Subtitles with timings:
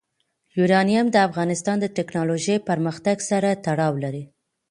[0.57, 4.23] یورانیم د افغانستان د تکنالوژۍ پرمختګ سره تړاو لري.